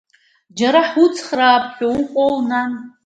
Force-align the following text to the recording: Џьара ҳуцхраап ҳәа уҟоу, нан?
Џьара 0.57 0.81
ҳуцхраап 0.89 1.63
ҳәа 1.75 1.87
уҟоу, 2.01 2.35
нан? 2.49 2.71